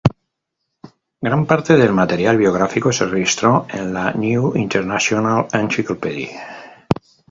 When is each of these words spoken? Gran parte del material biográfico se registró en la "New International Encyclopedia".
Gran 1.27 1.45
parte 1.45 1.77
del 1.77 1.93
material 1.93 2.35
biográfico 2.35 2.91
se 2.91 3.05
registró 3.05 3.67
en 3.69 3.93
la 3.93 4.11
"New 4.13 4.53
International 4.55 5.45
Encyclopedia". 5.53 6.87